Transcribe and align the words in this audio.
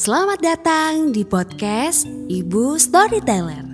Selamat 0.00 0.40
datang 0.40 1.12
di 1.12 1.28
podcast 1.28 2.08
Ibu 2.08 2.80
Storyteller. 2.80 3.68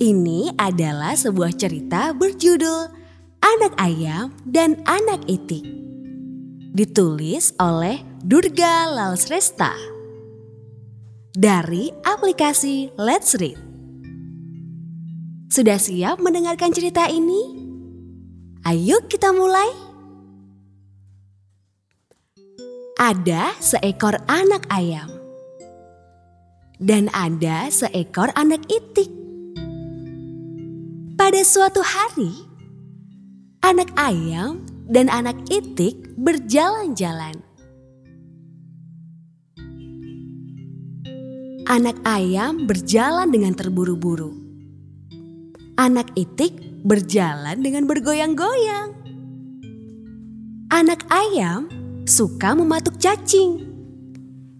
Ini 0.00 0.56
adalah 0.56 1.12
sebuah 1.12 1.52
cerita 1.60 2.16
berjudul 2.16 2.88
Anak 3.44 3.76
Ayam 3.76 4.32
dan 4.48 4.80
Anak 4.88 5.28
Itik. 5.28 5.60
Ditulis 6.72 7.52
oleh 7.60 8.00
Durga 8.24 8.88
Lalsresta 8.96 9.76
dari 11.36 11.92
aplikasi 12.08 12.96
Let's 12.96 13.36
Read. 13.36 13.60
Sudah 15.52 15.76
siap 15.76 16.16
mendengarkan 16.24 16.72
cerita 16.72 17.12
ini? 17.12 17.60
Ayo 18.64 19.04
kita 19.04 19.36
mulai. 19.36 19.85
Ada 22.96 23.56
seekor 23.64 24.16
anak 24.28 24.68
ayam. 24.68 25.08
Dan 26.76 27.08
ada 27.16 27.72
seekor 27.72 28.28
anak 28.36 28.60
itik. 28.68 29.08
Pada 31.16 31.40
suatu 31.40 31.80
hari, 31.80 32.32
anak 33.64 33.88
ayam 33.96 34.64
dan 34.84 35.08
anak 35.08 35.36
itik 35.48 36.12
berjalan-jalan. 36.20 37.40
Anak 41.72 41.96
ayam 42.04 42.68
berjalan 42.68 43.32
dengan 43.32 43.56
terburu-buru. 43.56 44.36
Anak 45.80 46.12
itik 46.16 46.52
berjalan 46.84 47.64
dengan 47.64 47.88
bergoyang-goyang. 47.88 48.92
Anak 50.68 51.00
ayam 51.08 51.85
suka 52.06 52.54
mematuk 52.54 53.02
cacing, 53.02 53.66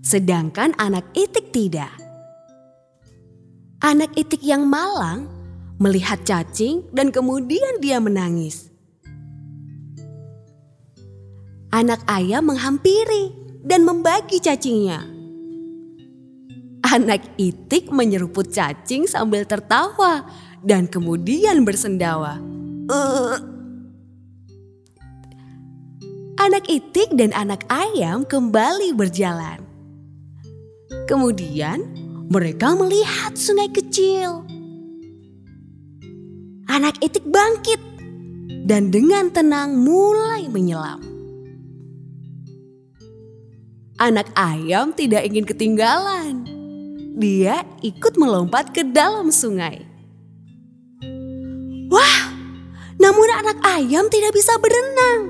sedangkan 0.02 0.74
anak 0.82 1.06
itik 1.14 1.54
tidak. 1.54 1.94
Anak 3.78 4.18
itik 4.18 4.42
yang 4.42 4.66
malang 4.66 5.30
melihat 5.78 6.18
cacing 6.26 6.82
dan 6.90 7.14
kemudian 7.14 7.78
dia 7.78 8.02
menangis. 8.02 8.66
Anak 11.70 12.02
ayam 12.10 12.50
menghampiri 12.50 13.30
dan 13.62 13.86
membagi 13.86 14.42
cacingnya. 14.42 15.06
Anak 16.82 17.30
itik 17.38 17.94
menyeruput 17.94 18.50
cacing 18.50 19.06
sambil 19.06 19.46
tertawa 19.46 20.26
dan 20.66 20.90
kemudian 20.90 21.62
bersendawa. 21.62 22.42
Anak 26.46 26.70
itik 26.70 27.10
dan 27.18 27.34
anak 27.34 27.66
ayam 27.66 28.22
kembali 28.22 28.94
berjalan. 28.94 29.66
Kemudian 31.10 31.82
mereka 32.30 32.70
melihat 32.78 33.34
sungai 33.34 33.66
kecil. 33.66 34.46
Anak 36.70 37.02
itik 37.02 37.26
bangkit 37.26 37.82
dan 38.62 38.94
dengan 38.94 39.26
tenang 39.34 39.74
mulai 39.74 40.46
menyelam. 40.46 41.02
Anak 43.98 44.30
ayam 44.38 44.94
tidak 44.94 45.26
ingin 45.26 45.50
ketinggalan 45.50 46.46
dia 47.18 47.66
ikut 47.82 48.14
melompat 48.14 48.70
ke 48.70 48.86
dalam 48.86 49.34
sungai. 49.34 49.82
Wah, 51.90 52.22
namun 53.02 53.34
anak 53.34 53.58
ayam 53.66 54.06
tidak 54.06 54.30
bisa 54.30 54.54
berenang. 54.62 55.25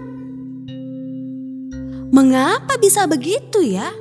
Mengapa 2.17 2.81
bisa 2.81 3.05
begitu 3.05 3.61
ya? 3.61 3.93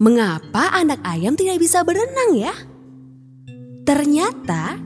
Mengapa 0.00 0.72
anak 0.72 1.04
ayam 1.04 1.36
tidak 1.36 1.60
bisa 1.60 1.84
berenang 1.84 2.32
ya? 2.32 2.56
Ternyata 3.84 4.80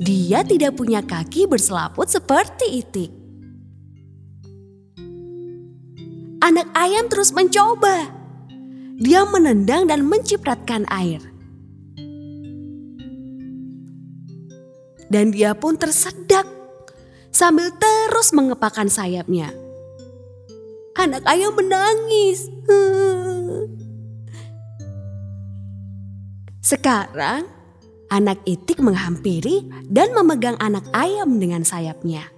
dia 0.00 0.40
tidak 0.40 0.72
punya 0.80 1.04
kaki 1.04 1.44
berselaput 1.44 2.08
seperti 2.08 2.80
itik. 2.80 3.12
Anak 6.40 6.72
ayam 6.72 7.12
terus 7.12 7.28
mencoba 7.36 8.08
dia 8.96 9.28
menendang 9.28 9.84
dan 9.84 10.00
mencipratkan 10.08 10.88
air. 10.88 11.20
Dan 15.12 15.28
dia 15.28 15.52
pun 15.52 15.76
tersedak 15.76 16.48
sambil 17.28 17.68
terus 17.76 18.32
mengepakkan 18.32 18.88
sayapnya. 18.88 19.63
Anak 20.94 21.26
ayam 21.26 21.58
menangis. 21.58 22.46
Sekarang 26.62 27.50
anak 28.14 28.38
itik 28.46 28.78
menghampiri 28.78 29.66
dan 29.90 30.14
memegang 30.14 30.54
anak 30.62 30.86
ayam 30.94 31.42
dengan 31.42 31.66
sayapnya. 31.66 32.30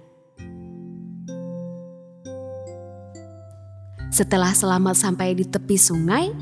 Setelah 4.09 4.57
selamat 4.57 4.97
sampai 4.97 5.37
di 5.37 5.45
tepi 5.45 5.77
sungai, 5.77 6.33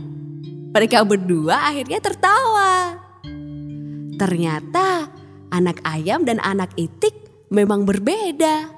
mereka 0.71 1.03
berdua 1.03 1.67
akhirnya 1.67 1.99
tertawa. 1.99 2.95
Ternyata 4.15 5.11
anak 5.51 5.83
ayam 5.83 6.23
dan 6.23 6.39
anak 6.39 6.71
itik 6.79 7.11
memang 7.51 7.83
berbeda. 7.83 8.71